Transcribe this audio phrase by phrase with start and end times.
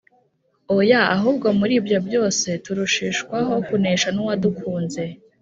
[0.77, 5.03] Oya, ahubwo muri ibyo byose turushishwaho kunesha n'uwadukunze: